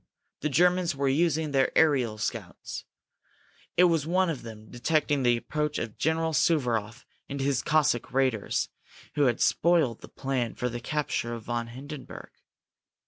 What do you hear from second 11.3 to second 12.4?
of von Hindenburg.